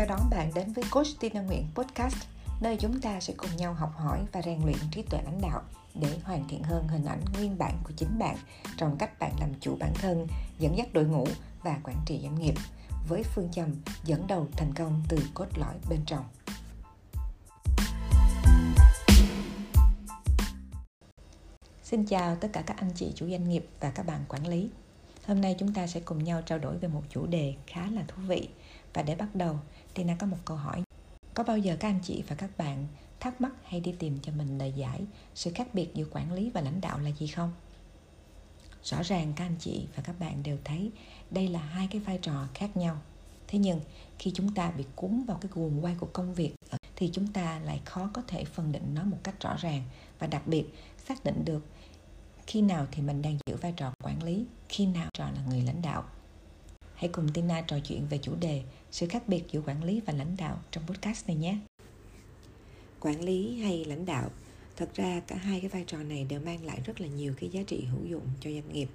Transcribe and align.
chào 0.00 0.16
đón 0.18 0.30
bạn 0.30 0.50
đến 0.54 0.72
với 0.72 0.84
Coach 0.90 1.06
Tina 1.20 1.40
Nguyễn 1.40 1.66
Podcast, 1.74 2.16
nơi 2.60 2.76
chúng 2.76 3.00
ta 3.00 3.20
sẽ 3.20 3.34
cùng 3.36 3.56
nhau 3.56 3.74
học 3.74 3.92
hỏi 3.96 4.20
và 4.32 4.42
rèn 4.42 4.62
luyện 4.64 4.76
trí 4.90 5.02
tuệ 5.02 5.20
lãnh 5.24 5.40
đạo 5.40 5.62
để 5.94 6.18
hoàn 6.24 6.48
thiện 6.48 6.62
hơn 6.62 6.88
hình 6.88 7.04
ảnh 7.04 7.20
nguyên 7.34 7.58
bản 7.58 7.78
của 7.84 7.92
chính 7.96 8.18
bạn 8.18 8.36
trong 8.76 8.96
cách 8.98 9.18
bạn 9.18 9.32
làm 9.40 9.50
chủ 9.60 9.76
bản 9.80 9.92
thân, 9.94 10.26
dẫn 10.58 10.76
dắt 10.76 10.92
đội 10.92 11.04
ngũ 11.04 11.26
và 11.62 11.80
quản 11.84 11.96
trị 12.06 12.20
doanh 12.22 12.34
nghiệp 12.34 12.54
với 13.08 13.22
phương 13.22 13.48
châm 13.52 13.68
dẫn 14.04 14.26
đầu 14.26 14.46
thành 14.52 14.74
công 14.74 15.02
từ 15.08 15.18
cốt 15.34 15.46
lõi 15.56 15.74
bên 15.90 16.00
trong. 16.06 16.24
Xin 21.82 22.06
chào 22.06 22.36
tất 22.36 22.48
cả 22.52 22.62
các 22.66 22.76
anh 22.76 22.90
chị 22.94 23.12
chủ 23.14 23.30
doanh 23.30 23.48
nghiệp 23.48 23.66
và 23.80 23.90
các 23.90 24.06
bạn 24.06 24.24
quản 24.28 24.46
lý. 24.46 24.70
Hôm 25.26 25.40
nay 25.40 25.56
chúng 25.58 25.74
ta 25.74 25.86
sẽ 25.86 26.00
cùng 26.00 26.24
nhau 26.24 26.42
trao 26.42 26.58
đổi 26.58 26.78
về 26.78 26.88
một 26.88 27.02
chủ 27.10 27.26
đề 27.26 27.54
khá 27.66 27.86
là 27.90 28.02
thú 28.08 28.22
vị. 28.28 28.48
Và 28.94 29.02
để 29.02 29.14
bắt 29.14 29.34
đầu, 29.34 29.58
Tina 29.94 30.16
có 30.18 30.26
một 30.26 30.36
câu 30.44 30.56
hỏi. 30.56 30.82
Có 31.34 31.44
bao 31.44 31.58
giờ 31.58 31.76
các 31.80 31.88
anh 31.88 32.00
chị 32.02 32.24
và 32.28 32.36
các 32.36 32.50
bạn 32.58 32.86
thắc 33.20 33.40
mắc 33.40 33.52
hay 33.64 33.80
đi 33.80 33.94
tìm 33.98 34.18
cho 34.22 34.32
mình 34.32 34.58
lời 34.58 34.72
giải 34.76 35.04
sự 35.34 35.52
khác 35.54 35.74
biệt 35.74 35.94
giữa 35.94 36.04
quản 36.10 36.32
lý 36.32 36.50
và 36.50 36.60
lãnh 36.60 36.80
đạo 36.80 36.98
là 36.98 37.10
gì 37.10 37.26
không? 37.26 37.52
Rõ 38.84 39.02
ràng 39.02 39.32
các 39.36 39.44
anh 39.44 39.56
chị 39.58 39.86
và 39.96 40.02
các 40.02 40.20
bạn 40.20 40.42
đều 40.42 40.58
thấy 40.64 40.90
đây 41.30 41.48
là 41.48 41.60
hai 41.60 41.88
cái 41.90 42.00
vai 42.00 42.18
trò 42.22 42.46
khác 42.54 42.76
nhau. 42.76 42.98
Thế 43.48 43.58
nhưng 43.58 43.80
khi 44.18 44.30
chúng 44.34 44.54
ta 44.54 44.70
bị 44.70 44.84
cuốn 44.96 45.24
vào 45.24 45.38
cái 45.40 45.50
guồng 45.54 45.84
quay 45.84 45.94
của 46.00 46.08
công 46.12 46.34
việc 46.34 46.54
thì 46.96 47.10
chúng 47.12 47.32
ta 47.32 47.58
lại 47.58 47.80
khó 47.84 48.10
có 48.12 48.22
thể 48.26 48.44
phân 48.44 48.72
định 48.72 48.94
nó 48.94 49.04
một 49.04 49.16
cách 49.22 49.40
rõ 49.40 49.56
ràng 49.60 49.82
và 50.18 50.26
đặc 50.26 50.42
biệt 50.46 50.64
xác 51.08 51.24
định 51.24 51.44
được 51.44 51.66
khi 52.46 52.62
nào 52.62 52.86
thì 52.90 53.02
mình 53.02 53.22
đang 53.22 53.38
giữ 53.46 53.56
vai 53.56 53.72
trò 53.76 53.92
quản 54.04 54.22
lý 54.22 54.44
khi 54.68 54.86
nào 54.86 55.08
trò 55.12 55.24
là 55.24 55.42
người 55.48 55.62
lãnh 55.62 55.82
đạo 55.82 56.04
hãy 57.00 57.08
cùng 57.08 57.28
tina 57.28 57.60
trò 57.60 57.78
chuyện 57.78 58.06
về 58.10 58.18
chủ 58.22 58.34
đề 58.40 58.62
sự 58.90 59.06
khác 59.08 59.28
biệt 59.28 59.44
giữa 59.50 59.62
quản 59.66 59.84
lý 59.84 60.00
và 60.06 60.12
lãnh 60.12 60.36
đạo 60.36 60.58
trong 60.70 60.86
podcast 60.86 61.26
này 61.26 61.36
nhé. 61.36 61.58
Quản 63.00 63.24
lý 63.24 63.60
hay 63.60 63.84
lãnh 63.84 64.06
đạo, 64.06 64.30
thật 64.76 64.90
ra 64.94 65.20
cả 65.26 65.36
hai 65.36 65.60
cái 65.60 65.68
vai 65.68 65.84
trò 65.86 65.98
này 65.98 66.24
đều 66.24 66.40
mang 66.40 66.64
lại 66.64 66.80
rất 66.84 67.00
là 67.00 67.06
nhiều 67.06 67.34
cái 67.40 67.50
giá 67.50 67.62
trị 67.66 67.84
hữu 67.84 68.04
dụng 68.04 68.26
cho 68.40 68.50
doanh 68.50 68.72
nghiệp. 68.72 68.88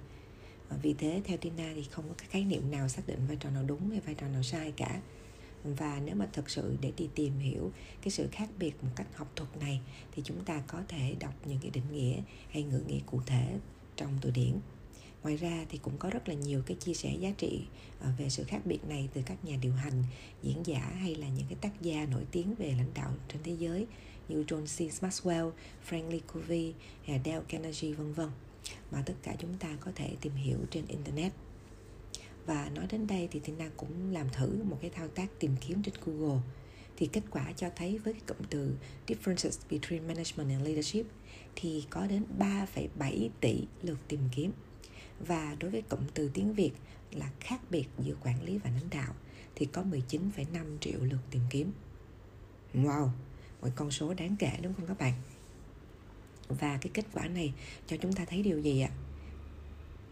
Ờ, 0.68 0.76
vì 0.82 0.94
thế, 0.94 1.20
theo 1.24 1.36
tina 1.36 1.72
thì 1.74 1.82
không 1.82 2.08
có 2.08 2.14
cái 2.18 2.26
khái 2.30 2.44
niệm 2.44 2.70
nào 2.70 2.88
xác 2.88 3.06
định 3.06 3.26
vai 3.28 3.36
trò 3.40 3.50
nào 3.50 3.62
đúng 3.62 3.90
hay 3.90 4.00
vai 4.00 4.14
trò 4.14 4.28
nào 4.28 4.42
sai 4.42 4.72
cả. 4.76 5.00
Và 5.64 6.00
nếu 6.04 6.14
mà 6.14 6.28
thực 6.32 6.50
sự 6.50 6.76
để 6.80 6.92
đi 6.96 7.08
tìm 7.14 7.38
hiểu 7.38 7.72
cái 8.02 8.10
sự 8.10 8.28
khác 8.32 8.48
biệt 8.58 8.84
một 8.84 8.90
cách 8.96 9.06
học 9.16 9.32
thuật 9.36 9.56
này, 9.56 9.80
thì 10.12 10.22
chúng 10.24 10.44
ta 10.44 10.62
có 10.66 10.82
thể 10.88 11.16
đọc 11.20 11.34
những 11.44 11.58
cái 11.62 11.70
định 11.70 11.92
nghĩa 11.92 12.22
hay 12.50 12.62
ngữ 12.62 12.82
nghĩa 12.86 13.00
cụ 13.06 13.20
thể 13.26 13.58
trong 13.96 14.18
từ 14.20 14.30
điển 14.30 14.52
ngoài 15.26 15.36
ra 15.36 15.66
thì 15.68 15.78
cũng 15.78 15.98
có 15.98 16.10
rất 16.10 16.28
là 16.28 16.34
nhiều 16.34 16.62
cái 16.66 16.76
chia 16.76 16.94
sẻ 16.94 17.16
giá 17.20 17.30
trị 17.38 17.62
ờ, 18.00 18.10
về 18.18 18.28
sự 18.28 18.44
khác 18.44 18.60
biệt 18.64 18.84
này 18.88 19.08
từ 19.14 19.22
các 19.26 19.44
nhà 19.44 19.56
điều 19.60 19.72
hành 19.72 20.04
diễn 20.42 20.66
giả 20.66 20.92
hay 21.00 21.14
là 21.14 21.28
những 21.28 21.46
cái 21.48 21.58
tác 21.60 21.82
gia 21.82 22.06
nổi 22.06 22.22
tiếng 22.30 22.54
về 22.54 22.74
lãnh 22.78 22.94
đạo 22.94 23.12
trên 23.28 23.42
thế 23.42 23.56
giới 23.58 23.86
như 24.28 24.44
John 24.44 24.62
C. 24.62 25.02
Maxwell, 25.02 25.50
Frank 25.88 26.10
Lee 26.10 26.20
Covey 26.32 26.74
Dale 27.06 27.40
Carnegie 27.48 27.92
vân 27.92 28.12
vân 28.12 28.28
mà 28.92 29.02
tất 29.06 29.14
cả 29.22 29.36
chúng 29.38 29.54
ta 29.58 29.76
có 29.80 29.92
thể 29.94 30.16
tìm 30.20 30.32
hiểu 30.34 30.58
trên 30.70 30.86
internet. 30.86 31.32
Và 32.46 32.70
nói 32.74 32.86
đến 32.90 33.06
đây 33.06 33.28
thì 33.30 33.40
Tina 33.40 33.70
cũng 33.76 34.12
làm 34.12 34.26
thử 34.32 34.62
một 34.62 34.78
cái 34.80 34.90
thao 34.90 35.08
tác 35.08 35.26
tìm 35.40 35.56
kiếm 35.60 35.82
trên 35.82 35.94
Google. 36.04 36.40
Thì 36.96 37.06
kết 37.06 37.22
quả 37.30 37.52
cho 37.56 37.70
thấy 37.76 37.98
với 37.98 38.12
cái 38.12 38.22
cụm 38.26 38.46
từ 38.50 38.76
differences 39.06 39.58
between 39.70 40.06
management 40.06 40.50
and 40.50 40.62
leadership 40.66 41.06
thì 41.56 41.84
có 41.90 42.06
đến 42.06 42.24
3,7 42.38 43.28
tỷ 43.40 43.64
lượt 43.82 43.98
tìm 44.08 44.20
kiếm 44.36 44.52
và 45.20 45.56
đối 45.60 45.70
với 45.70 45.82
cụm 45.82 46.00
từ 46.14 46.30
tiếng 46.34 46.54
Việt 46.54 46.72
là 47.12 47.30
khác 47.40 47.60
biệt 47.70 47.86
giữa 47.98 48.14
quản 48.24 48.42
lý 48.42 48.58
và 48.58 48.70
lãnh 48.70 48.90
đạo 48.90 49.14
thì 49.54 49.66
có 49.66 49.82
19,5 49.82 50.78
triệu 50.80 51.00
lượt 51.00 51.20
tìm 51.30 51.42
kiếm. 51.50 51.72
Wow, 52.74 53.08
một 53.62 53.68
con 53.76 53.90
số 53.90 54.14
đáng 54.14 54.36
kể 54.38 54.58
đúng 54.62 54.74
không 54.74 54.86
các 54.86 54.98
bạn? 54.98 55.12
Và 56.48 56.78
cái 56.80 56.90
kết 56.94 57.06
quả 57.12 57.28
này 57.28 57.54
cho 57.86 57.96
chúng 57.96 58.12
ta 58.12 58.24
thấy 58.24 58.42
điều 58.42 58.60
gì 58.60 58.80
ạ? 58.80 58.90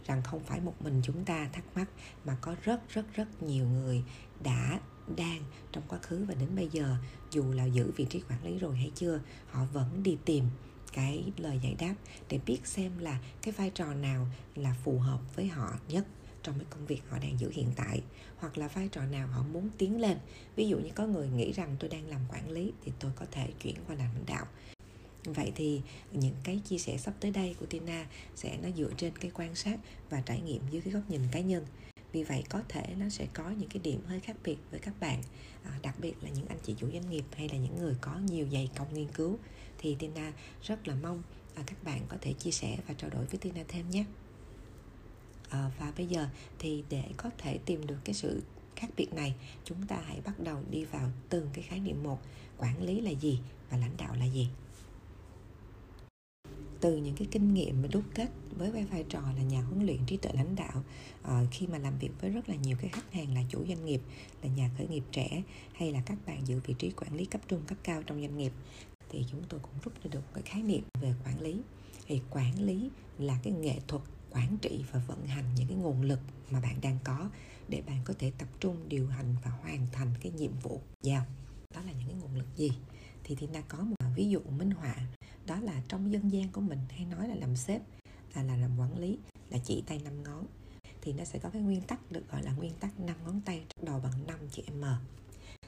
Rằng 0.07 0.23
không 0.23 0.41
phải 0.45 0.61
một 0.61 0.75
mình 0.81 1.01
chúng 1.05 1.25
ta 1.25 1.49
thắc 1.53 1.65
mắc 1.77 1.89
mà 2.25 2.37
có 2.41 2.57
rất 2.63 2.89
rất 2.89 3.15
rất 3.15 3.43
nhiều 3.43 3.69
người 3.69 4.05
đã 4.43 4.81
đang 5.17 5.43
trong 5.73 5.85
quá 5.89 5.99
khứ 5.99 6.25
và 6.29 6.35
đến 6.35 6.49
bây 6.57 6.69
giờ 6.73 6.97
dù 7.31 7.53
là 7.53 7.65
giữ 7.65 7.93
vị 7.97 8.07
trí 8.11 8.23
quản 8.31 8.45
lý 8.45 8.59
rồi 8.59 8.77
hay 8.77 8.93
chưa 8.95 9.21
họ 9.51 9.65
vẫn 9.73 10.03
đi 10.03 10.19
tìm 10.25 10.45
cái 10.95 11.25
lời 11.37 11.61
giải 11.63 11.75
đáp 11.79 11.95
để 12.29 12.39
biết 12.47 12.59
xem 12.65 12.99
là 12.99 13.19
cái 13.43 13.53
vai 13.53 13.71
trò 13.71 13.95
nào 13.95 14.27
là 14.55 14.75
phù 14.85 14.99
hợp 14.99 15.21
với 15.37 15.47
họ 15.47 15.79
nhất 15.89 16.07
trong 16.43 16.59
cái 16.59 16.67
công 16.71 16.87
việc 16.87 17.03
họ 17.09 17.19
đang 17.19 17.39
giữ 17.39 17.51
hiện 17.55 17.69
tại 17.77 18.03
hoặc 18.37 18.59
là 18.59 18.69
vai 18.69 18.89
trò 18.89 19.03
nào 19.05 19.27
họ 19.27 19.43
muốn 19.43 19.71
tiến 19.79 20.01
lên. 20.01 20.19
Ví 20.57 20.69
dụ 20.69 20.79
như 20.79 20.91
có 20.95 21.07
người 21.07 21.29
nghĩ 21.29 21.53
rằng 21.53 21.77
tôi 21.81 21.91
đang 21.91 22.09
làm 22.09 22.21
quản 22.33 22.51
lý 22.51 22.73
thì 22.85 22.93
tôi 23.01 23.13
có 23.17 23.27
thể 23.31 23.49
chuyển 23.63 23.77
qua 23.87 23.97
làm 23.97 24.09
lãnh 24.15 24.27
đạo. 24.27 24.47
Vậy 25.25 25.53
thì 25.55 25.81
những 26.13 26.35
cái 26.45 26.61
chia 26.65 26.79
sẻ 26.79 26.97
sắp 26.97 27.15
tới 27.21 27.31
đây 27.31 27.55
của 27.61 27.67
Tina 27.67 28.07
sẽ 28.37 28.59
nó 28.63 28.69
dựa 28.77 28.91
trên 28.97 29.19
cái 29.19 29.31
quan 29.35 29.55
sát 29.55 29.79
và 30.11 30.21
trải 30.21 30.41
nghiệm 30.41 30.63
dưới 30.71 30.81
cái 30.81 30.93
góc 30.93 31.03
nhìn 31.09 31.21
cá 31.33 31.41
nhân. 31.41 31.67
Vì 32.13 32.25
vậy 32.25 32.45
có 32.49 32.63
thể 32.69 32.95
nó 32.99 33.09
sẽ 33.09 33.27
có 33.33 33.51
những 33.51 33.69
cái 33.69 33.81
điểm 33.83 34.01
hơi 34.07 34.21
khác 34.21 34.37
biệt 34.45 34.57
với 34.71 34.81
các 34.81 35.01
bạn 35.01 35.23
à, 35.65 35.79
đặc 35.83 35.95
biệt 36.01 36.15
là 36.23 36.31
những 36.31 36.47
anh 36.47 36.59
chị 36.63 36.75
chủ 36.79 36.87
doanh 36.93 37.11
nghiệp 37.11 37.25
hay 37.37 37.49
là 37.49 37.59
những 37.59 37.77
người 37.79 37.95
có 38.01 38.19
nhiều 38.19 38.47
dày 38.53 38.71
công 38.77 38.95
nghiên 38.95 39.09
cứu 39.09 39.39
thì 39.85 39.97
Tina 39.99 40.33
rất 40.63 40.89
là 40.89 40.95
mong 41.03 41.23
à, 41.55 41.63
các 41.67 41.85
bạn 41.85 42.01
có 42.09 42.17
thể 42.21 42.33
chia 42.33 42.51
sẻ 42.51 42.79
và 42.89 42.95
trao 42.95 43.11
đổi 43.11 43.25
với 43.25 43.39
Tina 43.39 43.65
thêm 43.69 43.91
nhé. 43.91 44.05
À, 45.49 45.71
và 45.79 45.93
bây 45.97 46.07
giờ 46.07 46.29
thì 46.59 46.85
để 46.91 47.05
có 47.17 47.31
thể 47.39 47.59
tìm 47.59 47.87
được 47.87 47.99
cái 48.05 48.15
sự 48.15 48.43
khác 48.77 48.91
biệt 48.97 49.13
này 49.13 49.35
chúng 49.65 49.87
ta 49.87 50.03
hãy 50.07 50.21
bắt 50.25 50.41
đầu 50.41 50.59
đi 50.71 50.85
vào 50.85 51.11
từng 51.29 51.49
cái 51.53 51.63
khái 51.63 51.81
niệm 51.81 52.03
một. 52.03 52.19
Quản 52.59 52.83
lý 52.83 53.01
là 53.01 53.11
gì 53.11 53.39
và 53.71 53.77
lãnh 53.77 53.97
đạo 53.99 54.15
là 54.15 54.25
gì? 54.25 54.49
Từ 56.81 56.97
những 56.97 57.17
cái 57.17 57.29
kinh 57.31 57.55
nghiệm 57.55 57.83
mà 57.83 57.89
đúc 57.93 58.05
kết 58.15 58.29
với 58.51 58.71
vai 58.71 58.85
vai 58.85 59.05
trò 59.09 59.21
là 59.37 59.43
nhà 59.43 59.63
huấn 59.63 59.87
luyện 59.87 59.99
trí 60.07 60.17
tuệ 60.17 60.33
lãnh 60.35 60.57
đạo 60.57 60.85
à, 61.23 61.43
khi 61.51 61.67
mà 61.67 61.79
làm 61.79 61.99
việc 61.99 62.11
với 62.21 62.31
rất 62.31 62.49
là 62.49 62.55
nhiều 62.55 62.77
cái 62.81 62.91
khách 62.91 63.13
hàng 63.13 63.35
là 63.35 63.41
chủ 63.49 63.65
doanh 63.69 63.85
nghiệp 63.85 64.01
là 64.43 64.49
nhà 64.49 64.71
khởi 64.79 64.87
nghiệp 64.87 65.05
trẻ 65.13 65.43
hay 65.73 65.93
là 65.93 66.03
các 66.07 66.19
bạn 66.27 66.47
giữ 66.47 66.61
vị 66.67 66.75
trí 66.79 66.91
quản 66.91 67.15
lý 67.15 67.25
cấp 67.25 67.41
trung 67.49 67.63
cấp 67.67 67.79
cao 67.83 68.03
trong 68.03 68.21
doanh 68.21 68.39
nghiệp 68.39 68.53
thì 69.09 69.25
chúng 69.31 69.43
tôi 69.49 69.61
cũng 69.61 69.73
rút 69.85 69.95
ra 70.03 70.11
được 70.11 70.35
cái 70.35 70.43
khái 70.43 70.63
niệm 70.63 70.83
về 71.01 71.15
quản 71.25 71.41
lý. 71.41 71.61
Thì 72.07 72.23
quản 72.31 72.63
lý 72.63 72.91
là 73.19 73.39
cái 73.43 73.53
nghệ 73.53 73.81
thuật 73.89 74.03
quản 74.31 74.59
trị 74.59 74.85
và 74.93 75.03
vận 75.07 75.27
hành 75.27 75.45
những 75.55 75.69
cái 75.69 75.77
nguồn 75.77 76.03
lực 76.03 76.21
mà 76.51 76.61
bạn 76.61 76.81
đang 76.81 76.99
có 77.05 77.31
để 77.69 77.83
bạn 77.87 78.01
có 78.05 78.15
thể 78.19 78.33
tập 78.39 78.49
trung, 78.61 78.89
điều 78.89 79.07
hành 79.07 79.37
và 79.45 79.51
hoàn 79.51 79.87
thành 79.93 80.09
cái 80.21 80.33
nhiệm 80.33 80.53
vụ 80.63 80.81
giao. 81.03 81.25
Đó 81.75 81.81
là 81.87 81.93
những 81.93 82.09
cái 82.09 82.17
nguồn 82.21 82.35
lực 82.35 82.57
gì? 82.57 82.71
Thì 83.25 83.35
Tina 83.35 83.61
có 83.61 83.79
một 83.79 83.97
ví 84.17 84.29
dụ 84.29 84.41
minh 84.41 84.71
họa. 84.71 84.97
Đó 85.47 85.61
là 85.61 85.83
trong 85.89 86.13
dân 86.13 86.33
gian 86.33 86.53
của 86.53 86.61
mình 86.61 86.79
hay 86.91 87.05
nói 87.05 87.29
là 87.29 87.35
làm 87.35 87.57
sếp, 87.57 87.83
là 88.35 88.43
là 88.43 88.57
làm 88.57 88.79
quản 88.79 88.99
lý, 88.99 89.19
là 89.51 89.59
chỉ 89.65 89.83
tay 89.87 90.01
năm 90.05 90.23
ngón. 90.23 90.47
Thì 91.03 91.13
nó 91.13 91.25
sẽ 91.25 91.39
có 91.39 91.51
cái 91.51 91.63
nguyên 91.63 91.81
tắc 91.81 92.13
được 92.13 92.31
gọi 92.31 92.43
là 92.43 92.53
nguyên 92.53 92.73
tắc 92.75 93.01
năm 93.01 93.17
ngón 93.25 93.41
tay 93.41 93.65
đầu 93.83 94.01
bằng 94.01 94.27
5 94.27 94.39
chữ 94.53 94.63
M. 94.73 94.85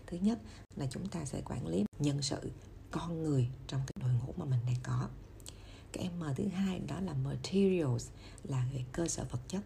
Thứ 0.06 0.16
nhất 0.16 0.38
là 0.76 0.86
chúng 0.90 1.08
ta 1.08 1.24
sẽ 1.24 1.40
quản 1.44 1.66
lý 1.66 1.84
nhân 1.98 2.22
sự 2.22 2.50
con 2.98 3.22
người 3.22 3.48
trong 3.66 3.80
cái 3.80 3.92
đội 4.00 4.10
ngũ 4.14 4.32
mà 4.36 4.44
mình 4.44 4.60
đang 4.66 4.80
có. 4.82 5.08
Cái 5.92 6.10
M 6.10 6.22
thứ 6.36 6.48
hai 6.48 6.78
đó 6.78 7.00
là 7.00 7.14
materials 7.14 8.08
là 8.44 8.68
về 8.72 8.84
cơ 8.92 9.08
sở 9.08 9.24
vật 9.30 9.40
chất. 9.48 9.62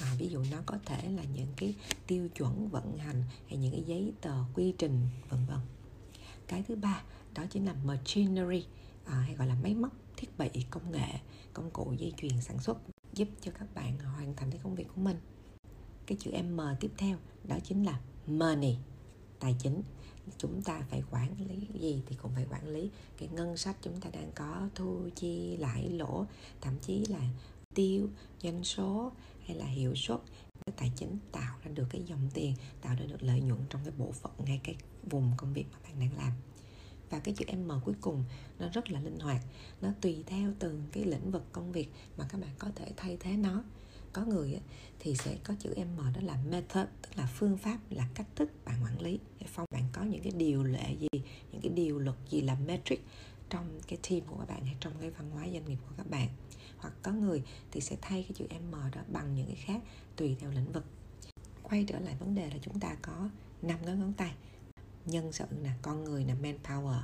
À, 0.00 0.14
ví 0.18 0.28
dụ 0.28 0.44
nó 0.50 0.58
có 0.66 0.78
thể 0.86 1.10
là 1.10 1.24
những 1.24 1.52
cái 1.56 1.74
tiêu 2.06 2.28
chuẩn 2.28 2.68
vận 2.68 2.98
hành 2.98 3.24
hay 3.48 3.58
những 3.58 3.72
cái 3.72 3.82
giấy 3.86 4.12
tờ 4.20 4.44
quy 4.54 4.74
trình 4.78 5.08
vân 5.28 5.46
vân. 5.46 5.58
Cái 6.46 6.64
thứ 6.68 6.76
ba 6.76 7.02
đó 7.34 7.44
chính 7.50 7.66
là 7.66 7.74
machinery 7.84 8.66
à, 9.04 9.14
hay 9.14 9.34
gọi 9.34 9.46
là 9.46 9.54
máy 9.62 9.74
móc 9.74 9.92
thiết 10.16 10.38
bị 10.38 10.48
công 10.70 10.92
nghệ 10.92 11.20
công 11.52 11.70
cụ 11.70 11.92
dây 11.98 12.12
chuyền 12.16 12.40
sản 12.40 12.58
xuất 12.58 12.78
giúp 13.12 13.28
cho 13.40 13.52
các 13.58 13.74
bạn 13.74 13.98
hoàn 13.98 14.36
thành 14.36 14.50
cái 14.50 14.60
công 14.62 14.74
việc 14.74 14.86
của 14.94 15.00
mình. 15.00 15.16
Cái 16.06 16.18
chữ 16.20 16.30
M 16.42 16.60
tiếp 16.80 16.90
theo 16.96 17.16
đó 17.44 17.56
chính 17.64 17.86
là 17.86 18.00
money 18.26 18.76
tài 19.40 19.56
chính 19.58 19.82
chúng 20.38 20.62
ta 20.62 20.82
phải 20.90 21.02
quản 21.10 21.48
lý 21.48 21.80
gì 21.80 22.02
thì 22.06 22.16
cũng 22.22 22.32
phải 22.34 22.46
quản 22.50 22.68
lý. 22.68 22.90
Cái 23.18 23.28
ngân 23.32 23.56
sách 23.56 23.76
chúng 23.82 24.00
ta 24.00 24.10
đang 24.10 24.30
có, 24.34 24.68
thu 24.74 25.08
chi 25.14 25.56
lãi 25.56 25.88
lỗ, 25.88 26.26
thậm 26.60 26.74
chí 26.82 27.04
là 27.04 27.20
tiêu, 27.74 28.08
doanh 28.42 28.64
số 28.64 29.12
hay 29.46 29.56
là 29.56 29.66
hiệu 29.66 29.94
suất, 29.94 30.20
cái 30.66 30.74
tài 30.76 30.92
chính 30.96 31.18
tạo 31.32 31.58
ra 31.64 31.70
được 31.74 31.86
cái 31.90 32.02
dòng 32.06 32.28
tiền, 32.34 32.54
tạo 32.80 32.96
ra 33.00 33.06
được 33.06 33.22
lợi 33.22 33.40
nhuận 33.40 33.60
trong 33.70 33.80
cái 33.84 33.94
bộ 33.98 34.12
phận, 34.12 34.32
ngay 34.38 34.60
cái 34.64 34.76
vùng 35.10 35.32
công 35.36 35.52
việc 35.52 35.64
mà 35.72 35.78
bạn 35.82 36.00
đang 36.00 36.16
làm. 36.16 36.32
Và 37.10 37.18
cái 37.18 37.34
chữ 37.34 37.44
M 37.56 37.70
cuối 37.84 37.94
cùng 38.00 38.24
nó 38.58 38.68
rất 38.68 38.90
là 38.90 39.00
linh 39.00 39.18
hoạt, 39.18 39.40
nó 39.80 39.88
tùy 40.00 40.24
theo 40.26 40.52
từng 40.58 40.84
cái 40.92 41.04
lĩnh 41.04 41.30
vực 41.30 41.44
công 41.52 41.72
việc 41.72 41.88
mà 42.16 42.26
các 42.28 42.40
bạn 42.40 42.50
có 42.58 42.68
thể 42.74 42.92
thay 42.96 43.16
thế 43.20 43.36
nó 43.36 43.64
có 44.12 44.24
người 44.24 44.60
thì 44.98 45.14
sẽ 45.14 45.36
có 45.44 45.54
chữ 45.58 45.74
M, 45.76 45.96
đó 45.96 46.20
là 46.22 46.38
method, 46.50 46.86
tức 47.02 47.10
là 47.16 47.28
phương 47.34 47.56
pháp, 47.58 47.78
là 47.90 48.08
cách 48.14 48.26
thức 48.36 48.50
bạn 48.64 48.84
quản 48.84 49.00
lý 49.00 49.18
phong 49.46 49.66
bạn 49.70 49.84
có 49.92 50.02
những 50.02 50.22
cái 50.22 50.32
điều 50.36 50.64
lệ 50.64 50.96
gì, 50.98 51.22
những 51.52 51.60
cái 51.62 51.72
điều 51.74 51.98
luật 51.98 52.16
gì 52.28 52.40
là 52.40 52.56
metric 52.66 53.04
trong 53.50 53.80
cái 53.88 53.98
team 54.08 54.20
của 54.26 54.36
các 54.36 54.48
bạn 54.48 54.64
hay 54.64 54.76
trong 54.80 54.92
cái 55.00 55.10
văn 55.10 55.30
hóa 55.30 55.48
doanh 55.52 55.64
nghiệp 55.64 55.78
của 55.88 55.94
các 55.96 56.10
bạn. 56.10 56.28
Hoặc 56.78 56.94
có 57.02 57.12
người 57.12 57.42
thì 57.70 57.80
sẽ 57.80 57.96
thay 58.00 58.22
cái 58.22 58.32
chữ 58.34 58.46
M 58.60 58.72
đó 58.72 59.02
bằng 59.08 59.34
những 59.34 59.46
cái 59.46 59.56
khác, 59.56 59.80
tùy 60.16 60.36
theo 60.40 60.50
lĩnh 60.50 60.72
vực. 60.72 60.84
Quay 61.62 61.84
trở 61.88 61.98
lại 61.98 62.16
vấn 62.20 62.34
đề 62.34 62.50
là 62.50 62.56
chúng 62.62 62.80
ta 62.80 62.96
có 63.02 63.28
năm 63.62 63.78
cái 63.86 63.96
ngón 63.96 64.12
tay. 64.12 64.34
Nhân 65.06 65.32
sự 65.32 65.44
nè, 65.62 65.70
con 65.82 66.04
người 66.04 66.24
nè, 66.24 66.34
manpower, 66.42 67.00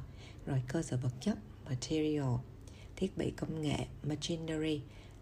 rồi 0.47 0.63
cơ 0.69 0.83
sở 0.83 0.97
vật 0.97 1.13
chất, 1.21 1.39
material, 1.65 2.35
thiết 2.97 3.19
bị 3.19 3.31
công 3.31 3.63
nghệ, 3.63 3.87
machinery, 4.03 4.81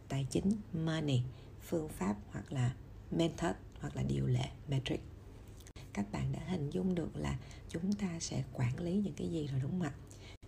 tài 0.09 0.27
chính, 0.31 0.53
money 0.73 1.23
phương 1.65 1.89
pháp 1.89 2.17
hoặc 2.33 2.53
là 2.53 2.75
method 3.11 3.55
hoặc 3.81 3.97
là 3.97 4.03
điều 4.03 4.27
lệ, 4.27 4.49
metric. 4.69 5.01
Các 5.93 6.13
bạn 6.13 6.33
đã 6.33 6.41
hình 6.47 6.71
dung 6.71 6.95
được 6.95 7.17
là 7.17 7.39
chúng 7.69 7.93
ta 7.93 8.21
sẽ 8.21 8.45
quản 8.53 8.81
lý 8.81 8.93
những 8.95 9.15
cái 9.15 9.29
gì 9.29 9.47
rồi, 9.47 9.61
đúng 9.61 9.71
không 9.71 9.83
ạ? 9.83 9.93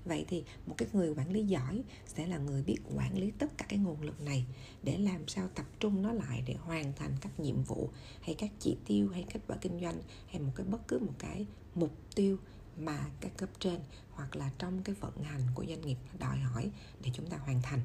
Vậy 0.05 0.25
thì 0.29 0.45
một 0.67 0.75
cái 0.79 0.89
người 0.93 1.15
quản 1.15 1.31
lý 1.31 1.45
giỏi 1.45 1.83
sẽ 2.07 2.27
là 2.27 2.39
người 2.39 2.63
biết 2.63 2.77
quản 2.95 3.19
lý 3.19 3.31
tất 3.39 3.59
cả 3.59 3.67
cái 3.69 3.79
nguồn 3.79 4.03
lực 4.03 4.21
này 4.21 4.47
để 4.83 4.99
làm 4.99 5.29
sao 5.29 5.49
tập 5.55 5.67
trung 5.81 6.03
nó 6.03 6.13
lại 6.13 6.43
để 6.47 6.55
hoàn 6.55 6.93
thành 6.93 7.17
các 7.21 7.41
nhiệm 7.41 7.63
vụ 7.63 7.91
hay 8.23 8.35
các 8.35 8.51
chỉ 8.59 8.77
tiêu 8.87 9.09
hay 9.09 9.25
kết 9.33 9.41
quả 9.47 9.57
kinh 9.61 9.81
doanh 9.81 10.01
hay 10.29 10.41
một 10.41 10.53
cái 10.57 10.67
bất 10.67 10.89
cứ 10.89 10.99
một 10.99 11.15
cái 11.19 11.47
mục 11.75 11.93
tiêu 12.15 12.37
mà 12.79 13.11
các 13.21 13.37
cấp 13.37 13.49
trên 13.59 13.81
hoặc 14.11 14.37
là 14.37 14.51
trong 14.59 14.83
cái 14.83 14.95
vận 15.01 15.23
hành 15.23 15.43
của 15.55 15.65
doanh 15.69 15.81
nghiệp 15.81 15.99
đòi 16.19 16.39
hỏi 16.39 16.71
để 17.03 17.11
chúng 17.15 17.27
ta 17.27 17.37
hoàn 17.37 17.63
thành 17.63 17.81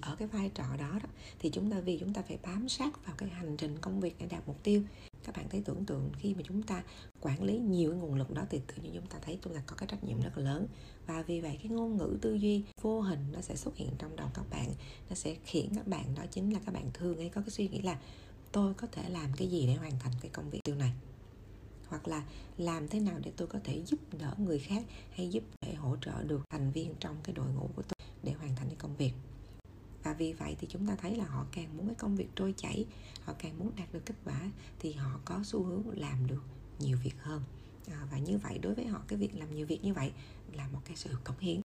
ở 0.00 0.16
cái 0.16 0.28
vai 0.28 0.50
trò 0.54 0.64
đó, 0.78 0.98
đó 1.02 1.08
thì 1.38 1.50
chúng 1.50 1.70
ta 1.70 1.80
vì 1.80 1.98
chúng 1.98 2.12
ta 2.12 2.22
phải 2.22 2.38
bám 2.42 2.68
sát 2.68 3.06
vào 3.06 3.14
cái 3.18 3.28
hành 3.28 3.56
trình 3.56 3.78
công 3.78 4.00
việc 4.00 4.16
để 4.18 4.26
đạt 4.26 4.42
mục 4.46 4.62
tiêu. 4.62 4.82
Các 5.24 5.36
bạn 5.36 5.48
thấy 5.48 5.62
tưởng 5.64 5.84
tượng 5.84 6.10
khi 6.18 6.34
mà 6.34 6.42
chúng 6.44 6.62
ta 6.62 6.82
quản 7.20 7.42
lý 7.42 7.58
nhiều 7.58 7.90
cái 7.90 7.98
nguồn 7.98 8.14
lực 8.14 8.34
đó 8.34 8.42
thì 8.50 8.60
tự 8.66 8.82
nhiên 8.82 8.92
chúng 8.94 9.06
ta 9.06 9.18
thấy 9.22 9.38
chúng 9.44 9.54
ta 9.54 9.62
có 9.66 9.76
cái 9.76 9.88
trách 9.88 10.04
nhiệm 10.04 10.20
rất 10.20 10.38
là 10.38 10.44
lớn. 10.44 10.66
Và 11.06 11.22
vì 11.22 11.40
vậy 11.40 11.58
cái 11.62 11.70
ngôn 11.70 11.96
ngữ 11.96 12.18
tư 12.20 12.34
duy 12.34 12.62
vô 12.80 13.00
hình 13.00 13.32
nó 13.32 13.40
sẽ 13.40 13.56
xuất 13.56 13.76
hiện 13.76 13.90
trong 13.98 14.16
đầu 14.16 14.28
các 14.34 14.50
bạn 14.50 14.72
nó 15.08 15.14
sẽ 15.14 15.36
khiến 15.44 15.72
các 15.74 15.86
bạn 15.86 16.14
đó 16.14 16.22
chính 16.30 16.52
là 16.52 16.60
các 16.66 16.74
bạn 16.74 16.90
thường 16.94 17.18
hay 17.18 17.28
có 17.28 17.40
cái 17.40 17.50
suy 17.50 17.68
nghĩ 17.68 17.82
là 17.82 17.98
tôi 18.52 18.74
có 18.74 18.86
thể 18.92 19.08
làm 19.08 19.32
cái 19.36 19.48
gì 19.48 19.66
để 19.66 19.74
hoàn 19.74 19.98
thành 19.98 20.12
cái 20.20 20.30
công 20.30 20.50
việc 20.50 20.60
tiêu 20.64 20.74
này? 20.74 20.92
Hoặc 21.88 22.08
là 22.08 22.22
làm 22.58 22.88
thế 22.88 23.00
nào 23.00 23.18
để 23.24 23.32
tôi 23.36 23.48
có 23.48 23.58
thể 23.64 23.82
giúp 23.86 24.00
đỡ 24.20 24.34
người 24.38 24.58
khác 24.58 24.84
hay 25.16 25.28
giúp 25.28 25.44
để 25.66 25.74
hỗ 25.74 25.96
trợ 25.96 26.24
được 26.24 26.42
thành 26.50 26.70
viên 26.70 26.94
trong 27.00 27.16
cái 27.22 27.34
đội 27.34 27.46
ngũ 27.54 27.68
của 27.76 27.82
tôi 27.82 28.08
để 28.22 28.32
hoàn 28.32 28.56
thành 28.56 28.66
cái 28.68 28.76
công 28.78 28.96
việc? 28.96 29.12
Và 30.04 30.12
vì 30.12 30.32
vậy 30.32 30.56
thì 30.60 30.66
chúng 30.70 30.86
ta 30.86 30.96
thấy 30.96 31.16
là 31.16 31.24
họ 31.24 31.44
càng 31.52 31.76
muốn 31.76 31.86
cái 31.86 31.94
công 31.94 32.16
việc 32.16 32.28
trôi 32.36 32.54
chảy 32.56 32.86
họ 33.24 33.32
càng 33.38 33.58
muốn 33.58 33.70
đạt 33.76 33.92
được 33.92 34.02
kết 34.06 34.14
quả 34.24 34.40
thì 34.78 34.92
họ 34.92 35.20
có 35.24 35.40
xu 35.44 35.62
hướng 35.62 35.82
làm 35.98 36.26
được 36.26 36.42
nhiều 36.78 36.98
việc 37.02 37.14
hơn. 37.20 37.42
À, 37.90 38.06
và 38.10 38.18
như 38.18 38.38
vậy 38.38 38.58
đối 38.58 38.74
với 38.74 38.86
họ 38.86 39.00
cái 39.08 39.18
việc 39.18 39.34
làm 39.34 39.54
nhiều 39.54 39.66
việc 39.66 39.84
như 39.84 39.94
vậy 39.94 40.12
là 40.52 40.68
một 40.72 40.80
cái 40.84 40.96
sự 40.96 41.10
cống 41.24 41.38
hiến. 41.38 41.60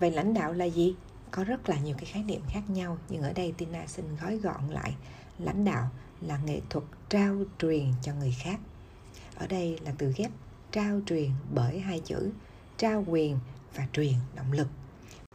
Vậy 0.00 0.10
lãnh 0.10 0.34
đạo 0.34 0.52
là 0.52 0.64
gì? 0.64 0.94
Có 1.30 1.44
rất 1.44 1.68
là 1.68 1.80
nhiều 1.80 1.96
cái 1.98 2.06
khái 2.06 2.22
niệm 2.22 2.40
khác 2.48 2.70
nhau 2.70 2.98
nhưng 3.08 3.22
ở 3.22 3.32
đây 3.32 3.54
Tina 3.58 3.86
xin 3.86 4.04
gói 4.22 4.38
gọn 4.38 4.68
lại. 4.68 4.94
Lãnh 5.38 5.64
đạo 5.64 5.90
là 6.20 6.38
nghệ 6.38 6.60
thuật 6.70 6.84
trao 7.08 7.44
truyền 7.58 7.92
cho 8.02 8.14
người 8.14 8.34
khác. 8.38 8.60
Ở 9.36 9.46
đây 9.46 9.78
là 9.84 9.94
từ 9.98 10.12
ghép 10.16 10.30
trao 10.72 11.00
truyền 11.06 11.30
bởi 11.54 11.80
hai 11.80 12.00
chữ 12.00 12.30
trao 12.76 13.04
quyền 13.06 13.38
và 13.74 13.88
truyền 13.92 14.14
động 14.36 14.52
lực 14.52 14.68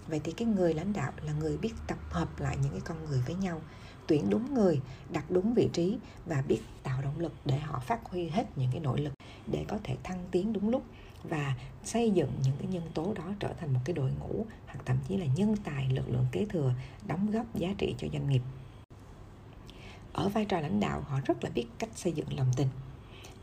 vậy 0.09 0.21
thì 0.23 0.31
cái 0.31 0.47
người 0.47 0.73
lãnh 0.73 0.93
đạo 0.93 1.11
là 1.21 1.33
người 1.33 1.57
biết 1.57 1.73
tập 1.87 1.97
hợp 2.09 2.39
lại 2.39 2.57
những 2.61 2.71
cái 2.71 2.81
con 2.81 3.05
người 3.05 3.21
với 3.25 3.35
nhau, 3.35 3.61
tuyển 4.07 4.29
đúng 4.29 4.53
người, 4.53 4.81
đặt 5.11 5.31
đúng 5.31 5.53
vị 5.53 5.69
trí 5.73 5.97
và 6.25 6.43
biết 6.47 6.59
tạo 6.83 7.01
động 7.01 7.19
lực 7.19 7.33
để 7.45 7.59
họ 7.59 7.79
phát 7.79 7.99
huy 8.05 8.29
hết 8.29 8.57
những 8.57 8.69
cái 8.71 8.79
nội 8.79 9.01
lực 9.01 9.13
để 9.47 9.65
có 9.67 9.77
thể 9.83 9.95
thăng 10.03 10.25
tiến 10.31 10.53
đúng 10.53 10.69
lúc 10.69 10.83
và 11.23 11.55
xây 11.83 12.11
dựng 12.11 12.31
những 12.43 12.55
cái 12.59 12.67
nhân 12.67 12.83
tố 12.93 13.13
đó 13.13 13.23
trở 13.39 13.53
thành 13.59 13.73
một 13.73 13.79
cái 13.85 13.93
đội 13.93 14.11
ngũ 14.19 14.45
hoặc 14.65 14.79
thậm 14.85 14.97
chí 15.07 15.17
là 15.17 15.25
nhân 15.25 15.55
tài 15.63 15.89
lực 15.89 16.09
lượng 16.09 16.25
kế 16.31 16.45
thừa 16.45 16.73
đóng 17.07 17.31
góp 17.31 17.55
giá 17.55 17.73
trị 17.77 17.95
cho 17.97 18.07
doanh 18.13 18.29
nghiệp. 18.29 18.41
Ở 20.13 20.29
vai 20.29 20.45
trò 20.45 20.59
lãnh 20.59 20.79
đạo, 20.79 21.01
họ 21.01 21.19
rất 21.25 21.43
là 21.43 21.49
biết 21.49 21.65
cách 21.79 21.89
xây 21.95 22.13
dựng 22.13 22.37
lòng 22.37 22.51
tin 22.57 22.67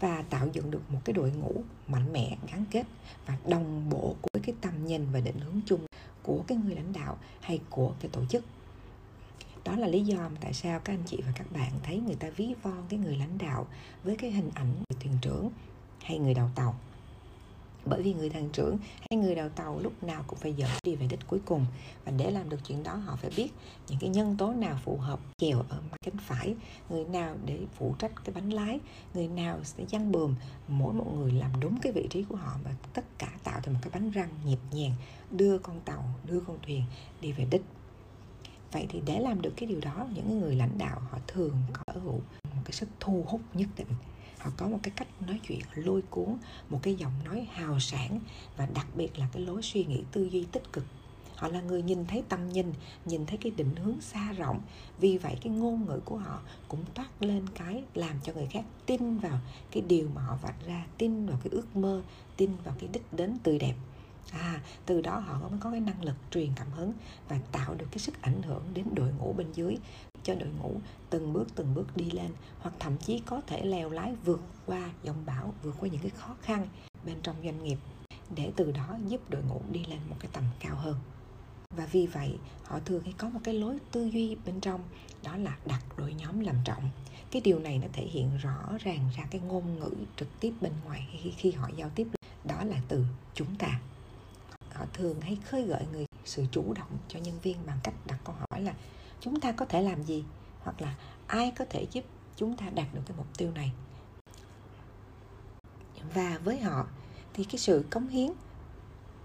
và 0.00 0.22
tạo 0.30 0.48
dựng 0.52 0.70
được 0.70 0.82
một 0.88 1.00
cái 1.04 1.12
đội 1.12 1.30
ngũ 1.30 1.62
mạnh 1.88 2.12
mẽ, 2.12 2.36
gắn 2.52 2.64
kết 2.70 2.84
và 3.26 3.38
đồng 3.48 3.90
bộ 3.90 4.14
với 4.32 4.42
cái 4.42 4.54
tầm 4.60 4.86
nhìn 4.86 5.06
và 5.12 5.20
định 5.20 5.38
hướng 5.38 5.60
chung 5.66 5.85
của 6.26 6.44
cái 6.46 6.58
người 6.58 6.74
lãnh 6.74 6.92
đạo 6.92 7.18
hay 7.40 7.60
của 7.70 7.92
cái 8.00 8.10
tổ 8.12 8.20
chức. 8.28 8.44
Đó 9.64 9.76
là 9.76 9.86
lý 9.88 10.04
do 10.04 10.16
mà 10.16 10.38
tại 10.40 10.52
sao 10.52 10.80
các 10.80 10.92
anh 10.92 11.02
chị 11.06 11.22
và 11.26 11.32
các 11.34 11.52
bạn 11.52 11.72
thấy 11.82 12.00
người 12.06 12.14
ta 12.14 12.30
ví 12.36 12.54
von 12.62 12.82
cái 12.88 12.98
người 12.98 13.16
lãnh 13.16 13.38
đạo 13.38 13.66
với 14.04 14.16
cái 14.16 14.30
hình 14.30 14.50
ảnh 14.54 14.72
người 14.72 15.00
thuyền 15.00 15.18
trưởng 15.20 15.50
hay 16.02 16.18
người 16.18 16.34
đầu 16.34 16.48
tàu 16.54 16.74
bởi 17.86 18.02
vì 18.02 18.14
người 18.14 18.28
thằng 18.30 18.48
trưởng 18.52 18.78
hay 19.10 19.18
người 19.18 19.34
đầu 19.34 19.48
tàu 19.48 19.80
lúc 19.80 20.04
nào 20.04 20.24
cũng 20.26 20.38
phải 20.38 20.52
dẫn 20.52 20.70
đi 20.84 20.94
về 20.94 21.06
đích 21.10 21.26
cuối 21.26 21.40
cùng. 21.44 21.66
Và 22.04 22.12
để 22.16 22.30
làm 22.30 22.48
được 22.48 22.60
chuyện 22.68 22.82
đó, 22.82 22.94
họ 22.94 23.16
phải 23.16 23.30
biết 23.36 23.48
những 23.88 23.98
cái 23.98 24.10
nhân 24.10 24.36
tố 24.36 24.52
nào 24.52 24.78
phù 24.84 24.96
hợp 24.96 25.20
chèo 25.38 25.58
ở 25.58 25.80
mặt 25.90 25.96
cánh 26.04 26.16
phải. 26.18 26.54
Người 26.90 27.04
nào 27.04 27.36
để 27.46 27.58
phụ 27.78 27.94
trách 27.98 28.12
cái 28.24 28.34
bánh 28.34 28.50
lái, 28.50 28.78
người 29.14 29.28
nào 29.28 29.58
sẽ 29.64 29.84
dăng 29.88 30.12
bườm 30.12 30.34
mỗi 30.68 30.94
một 30.94 31.06
người 31.16 31.32
làm 31.32 31.50
đúng 31.60 31.78
cái 31.82 31.92
vị 31.92 32.06
trí 32.10 32.22
của 32.22 32.36
họ 32.36 32.58
và 32.64 32.70
tất 32.92 33.04
cả 33.18 33.28
tạo 33.44 33.60
thành 33.62 33.74
một 33.74 33.80
cái 33.82 33.90
bánh 33.94 34.10
răng 34.10 34.28
nhịp 34.44 34.58
nhàng, 34.72 34.92
đưa 35.30 35.58
con 35.58 35.80
tàu, 35.84 36.04
đưa 36.24 36.40
con 36.40 36.58
thuyền 36.66 36.82
đi 37.20 37.32
về 37.32 37.46
đích. 37.50 37.62
Vậy 38.72 38.86
thì 38.88 39.02
để 39.06 39.20
làm 39.20 39.42
được 39.42 39.52
cái 39.56 39.68
điều 39.68 39.80
đó, 39.80 40.06
những 40.14 40.40
người 40.40 40.56
lãnh 40.56 40.78
đạo 40.78 41.00
họ 41.10 41.18
thường 41.26 41.54
có 41.72 41.92
hữu 42.00 42.20
một 42.54 42.62
cái 42.64 42.72
sức 42.72 42.88
thu 43.00 43.24
hút 43.26 43.40
nhất 43.54 43.68
định 43.76 43.86
họ 44.38 44.50
có 44.56 44.68
một 44.68 44.78
cái 44.82 44.92
cách 44.96 45.22
nói 45.26 45.40
chuyện 45.48 45.60
lôi 45.74 46.02
cuốn, 46.10 46.36
một 46.68 46.80
cái 46.82 46.94
giọng 46.94 47.12
nói 47.24 47.46
hào 47.52 47.80
sảng 47.80 48.20
và 48.56 48.66
đặc 48.66 48.86
biệt 48.94 49.18
là 49.18 49.28
cái 49.32 49.42
lối 49.42 49.62
suy 49.62 49.84
nghĩ 49.84 50.02
tư 50.12 50.24
duy 50.24 50.46
tích 50.52 50.72
cực. 50.72 50.84
Họ 51.36 51.48
là 51.48 51.60
người 51.60 51.82
nhìn 51.82 52.06
thấy 52.06 52.22
tầm 52.28 52.48
nhìn 52.48 52.72
nhìn 53.04 53.26
thấy 53.26 53.38
cái 53.38 53.52
định 53.56 53.76
hướng 53.76 54.00
xa 54.00 54.32
rộng. 54.32 54.60
Vì 54.98 55.18
vậy 55.18 55.36
cái 55.42 55.52
ngôn 55.52 55.84
ngữ 55.84 56.00
của 56.04 56.16
họ 56.16 56.40
cũng 56.68 56.84
toát 56.94 57.08
lên 57.20 57.46
cái 57.54 57.84
làm 57.94 58.16
cho 58.22 58.32
người 58.32 58.46
khác 58.46 58.64
tin 58.86 59.18
vào 59.18 59.38
cái 59.70 59.82
điều 59.88 60.08
mà 60.14 60.22
họ 60.22 60.38
vạch 60.42 60.66
ra, 60.66 60.86
tin 60.98 61.26
vào 61.26 61.38
cái 61.44 61.50
ước 61.50 61.76
mơ, 61.76 62.02
tin 62.36 62.50
vào 62.64 62.74
cái 62.78 62.88
đích 62.92 63.12
đến 63.12 63.38
tươi 63.42 63.58
đẹp. 63.58 63.74
À 64.32 64.60
từ 64.86 65.00
đó 65.00 65.18
họ 65.18 65.48
mới 65.48 65.60
có 65.60 65.70
cái 65.70 65.80
năng 65.80 66.04
lực 66.04 66.16
truyền 66.30 66.50
cảm 66.56 66.70
hứng 66.70 66.92
và 67.28 67.38
tạo 67.52 67.74
được 67.74 67.86
cái 67.90 67.98
sức 67.98 68.22
ảnh 68.22 68.42
hưởng 68.42 68.62
đến 68.74 68.84
đội 68.94 69.12
ngũ 69.18 69.32
bên 69.32 69.52
dưới 69.52 69.76
cho 70.26 70.34
đội 70.34 70.48
ngũ 70.60 70.80
từng 71.10 71.32
bước 71.32 71.46
từng 71.54 71.74
bước 71.74 71.96
đi 71.96 72.10
lên 72.10 72.30
hoặc 72.60 72.74
thậm 72.78 72.96
chí 72.96 73.22
có 73.26 73.40
thể 73.46 73.64
leo 73.64 73.90
lái 73.90 74.14
vượt 74.24 74.40
qua 74.66 74.90
dòng 75.02 75.22
bão 75.26 75.54
vượt 75.62 75.74
qua 75.80 75.88
những 75.88 76.00
cái 76.00 76.10
khó 76.10 76.36
khăn 76.42 76.68
bên 77.04 77.16
trong 77.22 77.36
doanh 77.44 77.64
nghiệp 77.64 77.78
để 78.36 78.52
từ 78.56 78.72
đó 78.72 78.96
giúp 79.08 79.30
đội 79.30 79.42
ngũ 79.42 79.60
đi 79.70 79.84
lên 79.88 79.98
một 80.08 80.16
cái 80.20 80.30
tầm 80.32 80.44
cao 80.60 80.76
hơn. 80.76 80.96
Và 81.76 81.86
vì 81.86 82.06
vậy 82.06 82.38
họ 82.64 82.80
thường 82.84 83.02
hay 83.04 83.14
có 83.18 83.28
một 83.28 83.40
cái 83.44 83.54
lối 83.54 83.78
tư 83.92 84.04
duy 84.04 84.36
bên 84.46 84.60
trong 84.60 84.80
đó 85.24 85.36
là 85.36 85.58
đặt 85.66 85.82
đội 85.96 86.14
nhóm 86.14 86.40
làm 86.40 86.56
trọng. 86.64 86.90
Cái 87.30 87.42
điều 87.42 87.58
này 87.58 87.78
nó 87.78 87.86
thể 87.92 88.06
hiện 88.06 88.36
rõ 88.36 88.72
ràng 88.80 89.10
ra 89.16 89.24
cái 89.30 89.40
ngôn 89.40 89.78
ngữ 89.78 89.90
trực 90.16 90.28
tiếp 90.40 90.52
bên 90.60 90.72
ngoài 90.84 91.08
khi, 91.22 91.30
khi 91.36 91.50
họ 91.50 91.70
giao 91.76 91.90
tiếp. 91.94 92.06
Đó 92.44 92.64
là 92.64 92.80
từ 92.88 93.04
chúng 93.34 93.56
ta. 93.56 93.80
Họ 94.72 94.84
thường 94.92 95.20
hay 95.20 95.38
khơi 95.44 95.62
gợi 95.62 95.84
người 95.92 96.06
sự 96.24 96.46
chủ 96.52 96.72
động 96.74 96.98
cho 97.08 97.18
nhân 97.18 97.38
viên 97.42 97.56
bằng 97.66 97.78
cách 97.82 97.94
đặt 98.06 98.18
câu 98.24 98.34
hỏi 98.50 98.62
là 98.62 98.74
chúng 99.26 99.40
ta 99.40 99.52
có 99.52 99.64
thể 99.64 99.82
làm 99.82 100.02
gì? 100.02 100.24
Hoặc 100.60 100.82
là 100.82 100.94
ai 101.26 101.52
có 101.58 101.64
thể 101.70 101.86
giúp 101.92 102.04
chúng 102.36 102.56
ta 102.56 102.70
đạt 102.70 102.86
được 102.94 103.00
cái 103.06 103.16
mục 103.16 103.26
tiêu 103.38 103.50
này? 103.54 103.72
Và 106.14 106.38
với 106.44 106.60
họ, 106.60 106.86
thì 107.34 107.44
cái 107.44 107.58
sự 107.58 107.84
cống 107.90 108.08
hiến 108.08 108.30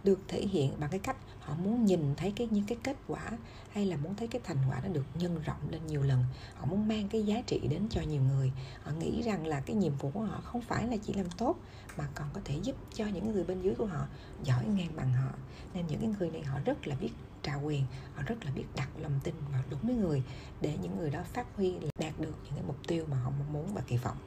được 0.03 0.19
thể 0.27 0.41
hiện 0.41 0.73
bằng 0.79 0.89
cái 0.89 0.99
cách 0.99 1.17
họ 1.39 1.55
muốn 1.55 1.85
nhìn 1.85 2.15
thấy 2.17 2.33
cái, 2.35 2.47
những 2.51 2.65
cái 2.65 2.77
kết 2.83 2.95
quả 3.07 3.31
hay 3.71 3.85
là 3.85 3.97
muốn 3.97 4.15
thấy 4.15 4.27
cái 4.27 4.41
thành 4.43 4.57
quả 4.69 4.81
nó 4.83 4.89
được 4.89 5.05
nhân 5.15 5.41
rộng 5.45 5.69
lên 5.69 5.87
nhiều 5.87 6.03
lần. 6.03 6.23
Họ 6.55 6.65
muốn 6.65 6.87
mang 6.87 7.09
cái 7.09 7.23
giá 7.23 7.41
trị 7.41 7.61
đến 7.69 7.87
cho 7.89 8.01
nhiều 8.01 8.21
người. 8.21 8.51
Họ 8.83 8.91
nghĩ 8.91 9.21
rằng 9.21 9.47
là 9.47 9.59
cái 9.59 9.75
nhiệm 9.75 9.95
vụ 9.95 10.11
của 10.13 10.23
họ 10.23 10.41
không 10.43 10.61
phải 10.61 10.87
là 10.87 10.97
chỉ 11.03 11.13
làm 11.13 11.29
tốt, 11.37 11.55
mà 11.97 12.07
còn 12.15 12.27
có 12.33 12.41
thể 12.45 12.59
giúp 12.63 12.75
cho 12.93 13.05
những 13.05 13.31
người 13.31 13.43
bên 13.43 13.61
dưới 13.61 13.75
của 13.75 13.85
họ, 13.85 14.07
giỏi 14.43 14.65
ngang 14.65 14.95
bằng 14.95 15.13
họ. 15.13 15.31
Nên 15.73 15.87
những 15.87 15.99
cái 15.99 16.09
người 16.19 16.29
này 16.29 16.43
họ 16.43 16.59
rất 16.65 16.87
là 16.87 16.95
biết 16.95 17.11
trao 17.43 17.61
quyền. 17.63 17.83
Họ 18.15 18.23
rất 18.23 18.45
là 18.45 18.51
biết 18.51 18.65
đặt 18.75 18.89
lòng 18.97 19.19
tin 19.23 19.35
vào 19.51 19.61
đúng 19.69 19.79
với 19.83 19.95
người, 19.95 20.23
để 20.61 20.77
những 20.81 20.97
người 20.97 21.09
đó 21.09 21.23
phát 21.23 21.45
huy 21.55 21.73
đạt 21.99 22.19
được 22.19 22.35
những 22.43 22.53
cái 22.55 22.63
mục 22.67 22.77
tiêu 22.87 23.05
mà 23.11 23.17
họ 23.17 23.29
mong 23.29 23.53
muốn 23.53 23.73
và 23.73 23.81
kỳ 23.87 23.97
vọng. 23.97 24.17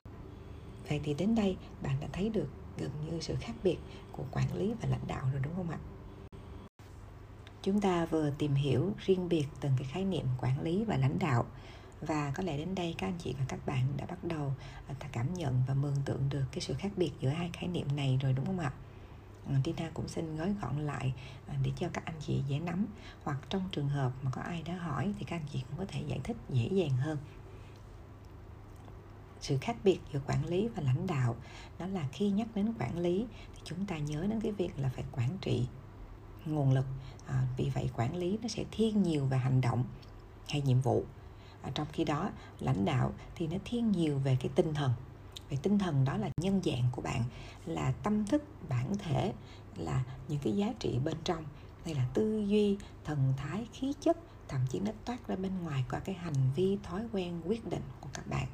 Vậy 0.89 1.01
thì 1.05 1.15
đến 1.15 1.35
đây, 1.35 1.57
bạn 1.83 2.01
đã 2.01 2.09
thấy 2.13 2.29
được 2.29 2.49
gần 2.79 2.91
như 3.05 3.21
sự 3.21 3.35
khác 3.41 3.53
biệt 3.63 3.79
của 4.13 4.25
quản 4.33 4.57
lý 4.57 4.75
và 4.83 4.89
lãnh 4.89 5.07
đạo 5.07 5.29
rồi, 5.33 5.41
đúng 5.45 5.55
không 5.57 5.71
ạ? 5.71 5.79
Chúng 7.63 7.81
ta 7.81 8.07
vừa 8.07 8.31
tìm 8.39 8.55
hiểu 8.55 8.93
riêng 8.99 9.29
biệt 9.29 9.47
từng 9.61 9.73
cái 9.79 9.89
khái 9.93 10.05
niệm 10.05 10.27
quản 10.41 10.63
lý 10.63 10.85
và 10.85 10.97
lãnh 10.97 11.19
đạo. 11.19 11.45
Và 12.01 12.33
có 12.35 12.43
lẽ 12.43 12.59
đến 12.59 12.75
đây 12.75 12.95
các 12.99 13.07
anh 13.07 13.19
chị 13.19 13.35
và 13.39 13.45
các 13.49 13.67
bạn 13.67 13.87
đã 13.97 14.07
bắt 14.07 14.25
đầu 14.25 14.55
à, 14.89 14.95
ta 14.99 15.09
cảm 15.13 15.35
nhận 15.35 15.63
và 15.69 15.75
mường 15.75 15.97
tượng 16.05 16.29
được 16.29 16.45
cái 16.53 16.61
sự 16.61 16.75
khác 16.75 16.93
biệt 16.97 17.11
giữa 17.21 17.29
hai 17.29 17.51
khái 17.53 17.69
niệm 17.69 17.97
này 17.97 18.19
rồi, 18.23 18.33
đúng 18.33 18.47
không 18.47 18.59
ạ? 18.59 18.73
Ờ, 19.47 19.55
Tina 19.65 19.91
cũng 19.95 20.09
xin 20.09 20.37
gói 20.37 20.55
gọn 20.63 20.79
lại 20.79 21.15
ờ, 21.47 21.55
để 21.63 21.73
cho 21.77 21.89
các 21.93 22.05
anh 22.05 22.17
chị 22.21 22.43
dễ 22.49 22.59
nắm. 22.59 22.87
Hoặc 23.23 23.39
trong 23.51 23.69
trường 23.73 23.89
hợp 23.89 24.13
mà 24.23 24.31
có 24.31 24.43
ai 24.43 24.63
đã 24.63 24.75
hỏi 24.75 25.15
thì 25.19 25.25
các 25.25 25.37
anh 25.37 25.47
chị 25.53 25.63
cũng 25.69 25.79
có 25.79 25.85
thể 25.89 26.03
giải 26.07 26.21
thích 26.25 26.37
dễ 26.49 26.69
dàng 26.73 26.97
hơn. 26.97 27.19
Sự 29.41 29.59
khác 29.61 29.77
biệt 29.85 30.01
giữa 30.13 30.21
quản 30.27 30.47
lý 30.47 30.69
và 30.69 30.83
lãnh 30.83 31.07
đạo 31.07 31.37
đó 31.79 31.87
là 31.87 32.09
khi 32.13 32.31
nhắc 32.31 32.49
đến 32.55 32.75
quản 32.79 32.99
lý 32.99 33.27
thì 33.55 33.61
chúng 33.65 33.87
ta 33.87 33.99
nhớ 33.99 34.27
đến 34.31 34.41
cái 34.41 34.53
việc 34.53 34.79
là 34.79 34.89
phải 34.89 35.05
quản 35.13 35.39
trị 35.41 35.67
nguồn 36.45 36.73
lực. 36.73 36.87
À, 37.27 37.47
vì 37.57 37.71
vậy 37.75 37.91
quản 37.97 38.17
lý 38.17 38.39
nó 38.43 38.49
sẽ 38.49 38.65
thiên 38.71 39.03
nhiều 39.03 39.27
về 39.27 39.39
hành 39.39 39.61
động 39.61 39.85
hay 40.49 40.63
nhiệm 40.63 40.81
vụ. 40.81 41.05
À, 41.63 41.71
trong 41.75 41.87
khi 41.93 42.05
đó 42.05 42.31
lãnh 42.61 42.85
đạo 42.85 43.13
thì 43.35 43.47
nó 43.47 43.57
thiên 43.65 43.93
nhiều 43.93 44.19
về 44.19 44.37
cái 44.41 44.51
tinh 44.55 44.75
thần 44.75 44.93
về 45.51 45.57
tinh 45.63 45.79
thần 45.79 46.05
đó 46.05 46.17
là 46.17 46.31
nhân 46.41 46.61
dạng 46.65 46.89
của 46.93 47.03
bạn, 47.03 47.25
là 47.67 47.93
tâm 48.03 48.27
thức 48.27 48.43
bản 48.69 48.99
thể, 48.99 49.33
là 49.77 50.05
những 50.29 50.39
cái 50.39 50.57
giá 50.57 50.73
trị 50.79 50.99
bên 51.05 51.17
trong. 51.25 51.45
Đây 51.85 51.95
là 51.95 52.09
tư 52.15 52.45
duy, 52.49 52.77
thần 53.05 53.35
thái, 53.37 53.67
khí 53.73 53.93
chất, 54.01 54.17
thậm 54.49 54.61
chí 54.71 54.81
nó 54.81 54.93
toát 55.05 55.29
ra 55.29 55.37
bên 55.37 55.53
ngoài 55.63 55.85
qua 55.91 56.01
cái 56.01 56.15
hành 56.15 56.51
vi, 56.55 56.79
thói 56.83 57.03
quen, 57.13 57.41
quyết 57.45 57.71
định 57.71 57.83
của 58.01 58.09
các 58.13 58.27
bạn. 58.27 58.47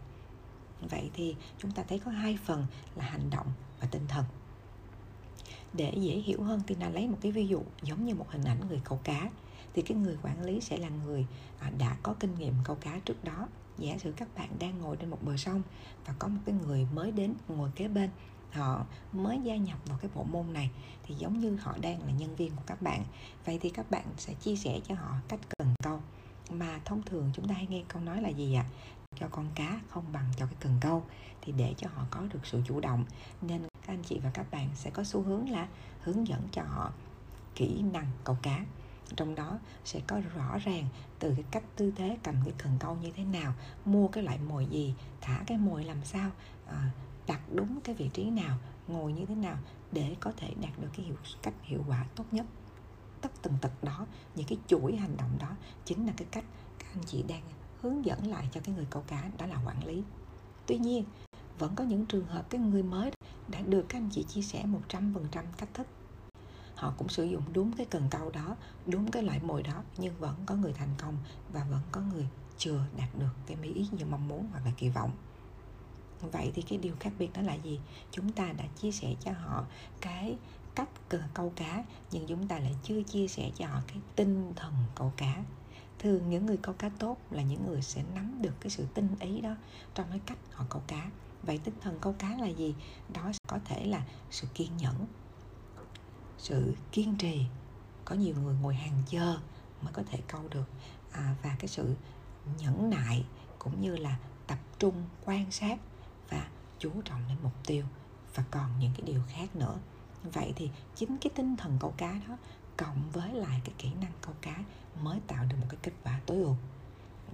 Vậy 0.91 1.11
thì 1.15 1.37
chúng 1.59 1.71
ta 1.71 1.83
thấy 1.89 1.99
có 1.99 2.11
hai 2.11 2.39
phần 2.45 2.67
là 2.97 3.05
hành 3.05 3.31
động 3.31 3.47
và 3.81 3.87
tinh 3.91 4.07
thần. 4.09 4.25
Để 5.73 5.95
dễ 5.97 6.15
hiểu 6.15 6.43
hơn, 6.43 6.63
Tina 6.67 6.89
lấy 6.89 7.09
một 7.09 7.19
cái 7.21 7.33
ví 7.33 7.47
dụ 7.47 7.63
giống 7.83 8.05
như 8.07 8.15
một 8.15 8.27
hình 8.31 8.45
ảnh 8.45 8.61
người 8.69 8.81
câu 8.85 9.01
cá, 9.05 9.31
thì 9.75 9.83
cái 9.83 9.97
người 9.97 10.17
quản 10.23 10.43
lý 10.43 10.61
sẽ 10.61 10.77
là 10.77 10.89
người 10.89 11.27
à, 11.59 11.71
đã 11.79 11.97
có 12.03 12.15
kinh 12.21 12.35
nghiệm 12.35 12.55
câu 12.65 12.77
cá 12.81 12.99
trước 12.99 13.25
đó 13.25 13.49
giả 13.81 13.99
sử 13.99 14.13
các 14.17 14.29
bạn 14.35 14.49
đang 14.59 14.79
ngồi 14.79 14.97
trên 14.97 15.11
một 15.11 15.19
bờ 15.23 15.37
sông 15.37 15.63
và 16.07 16.15
có 16.19 16.29
một 16.29 16.41
cái 16.47 16.55
người 16.67 16.87
mới 16.95 17.13
đến 17.13 17.35
ngồi 17.49 17.71
kế 17.77 17.89
bên, 17.89 18.11
họ 18.53 18.87
mới 19.13 19.41
gia 19.45 19.57
nhập 19.57 19.79
vào 19.87 19.99
cái 19.99 20.11
bộ 20.15 20.25
môn 20.25 20.53
này 20.53 20.71
thì 21.03 21.15
giống 21.15 21.41
như 21.41 21.57
họ 21.57 21.75
đang 21.81 22.03
là 22.03 22.13
nhân 22.13 22.37
viên 22.37 22.57
của 22.57 22.63
các 22.67 22.83
bạn. 22.83 23.05
Vậy 23.45 23.59
thì 23.63 23.71
các 23.71 23.91
bạn 23.91 24.05
sẽ 24.17 24.35
chia 24.35 24.57
sẻ 24.57 24.81
cho 24.85 24.95
họ 24.95 25.15
cách 25.29 25.41
cần 25.59 25.75
câu. 25.83 26.01
Mà 26.51 26.81
thông 26.85 27.03
thường 27.03 27.31
chúng 27.35 27.49
ta 27.49 27.55
hay 27.55 27.67
nghe 27.67 27.83
câu 27.89 28.03
nói 28.03 28.23
là 28.23 28.29
gì 28.29 28.55
ạ? 28.55 28.65
Cho 29.21 29.29
con 29.31 29.47
cá 29.55 29.81
không 29.89 30.05
bằng 30.13 30.25
cho 30.37 30.47
cái 30.47 30.57
cần 30.61 30.79
câu. 30.81 31.05
Thì 31.43 31.53
để 31.53 31.75
cho 31.77 31.89
họ 31.95 32.07
có 32.11 32.21
được 32.33 32.47
sự 32.47 32.63
chủ 32.67 32.81
động, 32.81 33.05
nên 33.43 33.63
các 33.87 33.93
anh 33.93 34.03
chị 34.03 34.19
và 34.23 34.31
các 34.35 34.51
bạn 34.51 34.69
sẽ 34.75 34.91
có 34.91 35.05
xu 35.05 35.23
hướng 35.23 35.51
là 35.51 35.69
hướng 36.01 36.29
dẫn 36.29 36.49
cho 36.53 36.63
họ 36.63 36.93
kỹ 37.55 37.83
năng 37.93 38.07
câu 38.25 38.37
cá 38.43 38.65
trong 39.17 39.35
đó 39.35 39.59
sẽ 39.85 40.01
có 40.07 40.21
rõ 40.35 40.59
ràng 40.65 40.89
từ 41.19 41.35
cái 41.35 41.45
cách 41.51 41.65
tư 41.77 41.93
thế 41.97 42.19
cầm 42.23 42.35
cái 42.45 42.55
cần 42.59 42.73
câu 42.81 42.97
như 43.03 43.11
thế 43.17 43.25
nào 43.25 43.55
mua 43.85 44.09
cái 44.09 44.25
loại 44.25 44.39
mồi 44.39 44.67
gì 44.71 44.95
thả 45.21 45.45
cái 45.47 45.59
mồi 45.59 45.85
làm 45.85 46.05
sao 46.05 46.31
à, 46.67 46.91
đặt 47.27 47.41
đúng 47.55 47.81
cái 47.81 47.95
vị 47.95 48.11
trí 48.15 48.31
nào 48.31 48.59
ngồi 48.89 49.13
như 49.13 49.27
thế 49.27 49.35
nào 49.35 49.59
để 49.93 50.17
có 50.21 50.33
thể 50.37 50.55
đạt 50.63 50.73
được 50.81 50.89
cái 50.97 51.07
hiệu 51.07 51.17
cách 51.43 51.55
hiệu 51.63 51.85
quả 51.89 52.07
tốt 52.17 52.25
nhất. 52.31 52.47
Tất 53.21 53.33
từng 53.43 53.55
tật 53.61 53.85
đó 53.85 54.07
những 54.35 54.47
cái 54.47 54.59
chuỗi 54.67 54.97
hành 54.97 55.17
động 55.17 55.37
đó 55.41 55.57
chính 55.85 56.07
là 56.07 56.13
cái 56.17 56.27
cách 56.31 56.45
các 56.79 56.87
anh 56.95 57.05
chị 57.07 57.25
đang 57.29 57.43
hướng 57.81 58.05
dẫn 58.05 58.27
lại 58.27 58.49
cho 58.53 58.61
cái 58.65 58.75
người 58.75 58.87
câu 58.91 59.03
cá 59.07 59.31
đó 59.39 59.47
là 59.47 59.57
quản 59.67 59.85
lý. 59.85 60.03
Tuy 60.67 60.79
nhiên 60.79 61.05
vẫn 61.59 61.75
có 61.75 61.85
những 61.85 62.07
trường 62.07 62.27
hợp 62.27 62.51
cái 62.51 62.61
người 62.61 62.83
mới 62.83 63.11
đã 63.49 63.61
được 63.61 63.87
các 63.89 63.99
anh 63.99 64.09
chị 64.13 64.23
chia 64.23 64.43
sẻ 64.43 64.65
100% 64.89 65.25
cách 65.57 65.69
thức 65.75 65.87
họ 66.81 66.95
cũng 66.99 67.09
sử 67.09 67.25
dụng 67.25 67.43
đúng 67.53 67.73
cái 67.73 67.87
cần 67.87 68.09
câu 68.11 68.31
đó, 68.31 68.57
đúng 68.87 69.11
cái 69.11 69.23
loại 69.23 69.41
mồi 69.43 69.63
đó, 69.63 69.83
nhưng 69.99 70.15
vẫn 70.19 70.35
có 70.47 70.55
người 70.55 70.73
thành 70.73 70.95
công 70.99 71.17
và 71.53 71.65
vẫn 71.71 71.81
có 71.93 72.01
người 72.01 72.29
chưa 72.59 72.85
đạt 72.97 73.09
được 73.19 73.31
cái 73.47 73.57
mỹ 73.57 73.73
ý 73.73 73.87
như 73.93 74.05
mong 74.05 74.29
muốn 74.29 74.49
hoặc 74.53 74.63
là 74.65 74.73
kỳ 74.77 74.89
vọng. 74.89 75.11
Vậy 76.21 76.53
thì 76.55 76.63
cái 76.63 76.79
điều 76.79 76.95
khác 77.01 77.13
biệt 77.19 77.33
đó 77.35 77.43
là 77.43 77.55
gì? 77.55 77.81
Chúng 78.11 78.33
ta 78.33 78.53
đã 78.53 78.65
chia 78.77 78.93
sẻ 78.93 79.15
cho 79.21 79.33
họ 79.33 79.65
cái 80.01 80.37
cách 80.75 80.89
câu 81.35 81.53
cá, 81.57 81.85
nhưng 82.11 82.27
chúng 82.27 82.49
ta 82.49 82.59
lại 82.59 82.77
chưa 82.83 83.03
chia 83.03 83.29
sẻ 83.29 83.51
cho 83.55 83.67
họ 83.67 83.81
cái 83.87 83.97
tinh 84.17 84.53
thần 84.57 84.73
câu 84.95 85.13
cá. 85.17 85.45
Thường 85.99 86.31
những 86.31 86.47
người 86.47 86.57
câu 86.57 86.75
cá 86.79 86.89
tốt 86.89 87.17
là 87.31 87.43
những 87.43 87.67
người 87.67 87.83
sẽ 87.83 88.03
nắm 88.15 88.43
được 88.43 88.55
cái 88.61 88.71
sự 88.71 88.87
tinh 88.95 89.09
ý 89.21 89.41
đó 89.41 89.55
trong 89.95 90.07
cái 90.11 90.21
cách 90.27 90.39
họ 90.53 90.65
câu 90.71 90.83
cá. 90.87 91.11
Vậy 91.43 91.61
tinh 91.65 91.75
thần 91.81 91.99
câu 92.01 92.15
cá 92.19 92.37
là 92.37 92.47
gì? 92.47 92.75
Đó 93.15 93.33
có 93.49 93.59
thể 93.65 93.85
là 93.85 94.05
sự 94.31 94.47
kiên 94.55 94.77
nhẫn 94.77 95.07
sự 96.41 96.75
kiên 96.93 97.17
trì. 97.17 97.47
Có 98.05 98.15
nhiều 98.15 98.35
người 98.43 98.55
ngồi 98.63 98.75
hàng 98.75 99.03
giờ 99.09 99.39
mới 99.83 99.93
có 99.93 100.03
thể 100.11 100.19
câu 100.29 100.43
được. 100.51 100.69
À, 101.13 101.35
và 101.43 101.57
cái 101.59 101.69
sự 101.69 101.95
nhẫn 102.59 102.91
nại 102.91 103.25
cũng 103.59 103.81
như 103.81 103.97
là 103.97 104.19
tập 104.47 104.59
trung 104.79 104.95
quan 105.25 105.51
sát 105.51 105.79
và 106.31 106.49
chú 106.79 106.91
trọng 107.05 107.21
đến 107.29 107.37
mục 107.43 107.53
tiêu. 107.67 107.85
Và 108.35 108.45
còn 108.51 108.79
những 108.79 108.93
cái 108.97 109.03
điều 109.07 109.23
khác 109.29 109.57
nữa. 109.57 109.79
Vậy 110.23 110.53
thì 110.57 110.71
chính 110.95 111.17
cái 111.19 111.31
tinh 111.35 111.57
thần 111.57 111.77
câu 111.81 111.95
cá 111.97 112.13
đó 112.29 112.37
cộng 112.77 113.11
với 113.13 113.33
lại 113.35 113.61
cái 113.65 113.75
kỹ 113.79 113.91
năng 114.01 114.13
câu 114.21 114.35
cá 114.43 114.57
mới 115.03 115.21
tạo 115.27 115.45
được 115.45 115.57
một 115.61 115.67
cái 115.69 115.79
kết 115.83 115.93
quả 116.05 116.21
tối 116.27 116.37
ưu. 116.37 116.57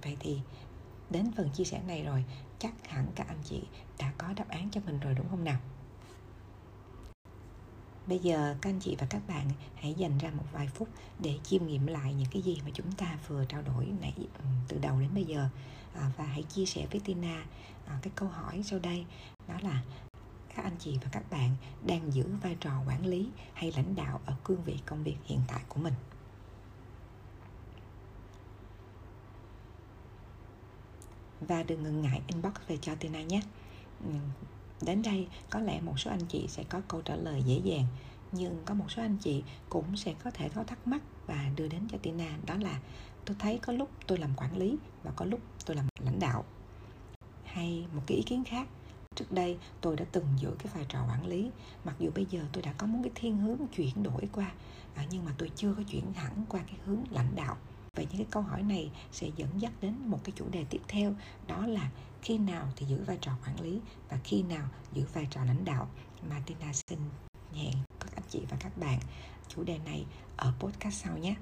Vậy 0.01 0.17
thì 0.19 0.39
đến 1.09 1.31
phần 1.37 1.49
chia 1.49 1.63
sẻ 1.63 1.81
này 1.87 2.03
rồi 2.03 2.25
chắc 2.59 2.87
hẳn 2.89 3.07
các 3.15 3.27
anh 3.27 3.41
chị 3.43 3.63
đã 3.99 4.13
có 4.17 4.33
đáp 4.33 4.49
án 4.49 4.69
cho 4.71 4.81
mình 4.85 4.99
rồi 4.99 5.13
đúng 5.13 5.29
không 5.29 5.43
nào? 5.43 5.59
Bây 8.07 8.19
giờ 8.19 8.55
các 8.61 8.69
anh 8.69 8.79
chị 8.79 8.95
và 8.99 9.07
các 9.09 9.21
bạn 9.27 9.49
hãy 9.75 9.93
dành 9.93 10.17
ra 10.17 10.29
một 10.29 10.43
vài 10.53 10.67
phút 10.67 10.89
để 11.19 11.39
chiêm 11.43 11.67
nghiệm 11.67 11.87
lại 11.87 12.13
những 12.13 12.29
cái 12.31 12.41
gì 12.41 12.61
mà 12.65 12.71
chúng 12.73 12.91
ta 12.91 13.17
vừa 13.27 13.45
trao 13.45 13.61
đổi 13.61 13.87
nãy 14.01 14.13
ừ, 14.17 14.45
từ 14.67 14.77
đầu 14.81 14.99
đến 14.99 15.09
bây 15.13 15.23
giờ. 15.23 15.49
À, 15.93 16.11
và 16.17 16.23
hãy 16.23 16.43
chia 16.43 16.65
sẻ 16.65 16.87
với 16.91 16.99
Tina 16.99 17.45
à, 17.85 17.99
cái 18.01 18.11
câu 18.15 18.29
hỏi 18.29 18.63
sau 18.63 18.79
đây 18.79 19.05
đó 19.47 19.55
là 19.61 19.83
các 20.55 20.63
anh 20.63 20.75
chị 20.79 20.97
và 21.03 21.09
các 21.11 21.23
bạn 21.29 21.55
đang 21.87 22.13
giữ 22.13 22.25
vai 22.41 22.55
trò 22.59 22.71
quản 22.87 23.05
lý 23.05 23.29
hay 23.53 23.71
lãnh 23.75 23.95
đạo 23.95 24.19
ở 24.25 24.35
cương 24.43 24.63
vị 24.63 24.79
công 24.85 25.03
việc 25.03 25.17
hiện 25.25 25.41
tại 25.47 25.61
của 25.69 25.79
mình? 25.79 25.93
Và 31.41 31.63
đừng 31.63 31.83
ngần 31.83 32.01
ngại 32.01 32.21
inbox 32.27 32.53
về 32.67 32.77
cho 32.81 32.95
Tina 32.95 33.21
nhé. 33.21 33.41
Ừ, 34.03 34.09
đến 34.81 35.01
đây, 35.01 35.27
có 35.49 35.59
lẽ 35.59 35.81
một 35.81 35.99
số 35.99 36.11
anh 36.11 36.25
chị 36.29 36.45
sẽ 36.47 36.63
có 36.63 36.81
câu 36.87 37.01
trả 37.01 37.15
lời 37.15 37.43
dễ 37.45 37.61
dàng, 37.63 37.85
nhưng 38.31 38.61
có 38.65 38.73
một 38.73 38.91
số 38.91 39.01
anh 39.01 39.17
chị 39.17 39.43
cũng 39.69 39.97
sẽ 39.97 40.13
có 40.23 40.31
thể 40.31 40.49
có 40.49 40.63
thắc 40.63 40.87
mắc 40.87 41.01
và 41.27 41.49
đưa 41.55 41.67
đến 41.67 41.81
cho 41.91 41.97
Tina, 41.97 42.37
đó 42.45 42.55
là, 42.61 42.79
tôi 43.25 43.35
thấy 43.39 43.59
có 43.61 43.73
lúc 43.73 43.89
tôi 44.07 44.17
làm 44.17 44.29
quản 44.37 44.57
lý 44.57 44.77
và 45.03 45.11
có 45.15 45.25
lúc 45.25 45.39
tôi 45.65 45.75
làm 45.75 45.87
lãnh 46.05 46.19
đạo. 46.19 46.43
Hay 47.43 47.85
một 47.93 48.01
cái 48.07 48.17
ý 48.17 48.23
kiến 48.23 48.43
khác, 48.43 48.67
trước 49.15 49.31
đây 49.31 49.57
tôi 49.81 49.95
đã 49.95 50.05
từng 50.11 50.25
giữ 50.37 50.51
cái 50.59 50.73
vai 50.75 50.85
trò 50.89 50.99
quản 51.09 51.27
lý, 51.27 51.51
mặc 51.83 51.95
dù 51.99 52.11
bây 52.15 52.25
giờ 52.25 52.41
tôi 52.53 52.63
đã 52.63 52.73
có 52.73 52.87
muốn 52.87 53.03
cái 53.03 53.11
thiên 53.15 53.37
hướng 53.37 53.67
chuyển 53.75 54.03
đổi 54.03 54.21
qua 54.31 54.51
à, 54.95 55.05
nhưng 55.09 55.25
mà 55.25 55.31
tôi 55.37 55.51
chưa 55.55 55.73
có 55.73 55.83
chuyển 55.83 56.13
hẳn 56.13 56.45
qua 56.49 56.61
cái 56.67 56.79
hướng 56.85 57.03
lãnh 57.11 57.35
đạo 57.35 57.57
vậy 57.97 58.07
những 58.09 58.17
cái 58.17 58.27
câu 58.31 58.43
hỏi 58.43 58.63
này 58.63 58.91
sẽ 59.11 59.27
dẫn 59.35 59.61
dắt 59.61 59.71
đến 59.81 59.93
một 60.05 60.19
cái 60.23 60.33
chủ 60.35 60.45
đề 60.51 60.65
tiếp 60.69 60.81
theo, 60.87 61.13
đó 61.47 61.67
là 61.67 61.89
khi 62.21 62.37
nào 62.37 62.67
thì 62.75 62.85
giữ 62.85 63.03
vai 63.03 63.17
trò 63.21 63.31
quản 63.45 63.61
lý 63.61 63.79
và 64.09 64.17
khi 64.23 64.43
nào 64.43 64.67
giữ 64.93 65.03
vai 65.13 65.27
trò 65.31 65.43
lãnh 65.43 65.65
đạo. 65.65 65.87
Mà 66.29 66.41
Tina 66.45 66.73
xin 66.73 66.99
hẹn 67.53 67.73
các 67.99 68.15
anh 68.15 68.23
chị 68.29 68.41
và 68.49 68.57
các 68.59 68.77
bạn 68.77 68.99
chủ 69.47 69.63
đề 69.63 69.77
này 69.85 70.05
ở 70.37 70.53
podcast 70.59 71.03
sau 71.03 71.17
nhé. 71.17 71.35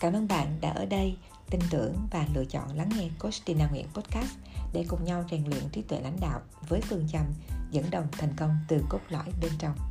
Cảm 0.00 0.12
ơn 0.12 0.28
bạn 0.28 0.58
đã 0.60 0.70
ở 0.70 0.86
đây 0.86 1.16
tin 1.50 1.60
tưởng 1.70 1.96
và 2.10 2.26
lựa 2.34 2.44
chọn 2.44 2.76
lắng 2.76 2.88
nghe 2.96 3.08
Coach 3.18 3.44
Tina 3.44 3.68
Nguyễn 3.68 3.86
Podcast 3.94 4.38
để 4.72 4.84
cùng 4.88 5.04
nhau 5.04 5.24
rèn 5.30 5.44
luyện 5.44 5.68
trí 5.72 5.82
tuệ 5.82 6.00
lãnh 6.00 6.20
đạo 6.20 6.40
với 6.68 6.80
phương 6.80 7.08
châm 7.12 7.24
dẫn 7.70 7.84
đầu 7.90 8.04
thành 8.12 8.32
công 8.36 8.56
từ 8.68 8.84
cốt 8.88 9.00
lõi 9.08 9.26
bên 9.40 9.52
trong. 9.58 9.87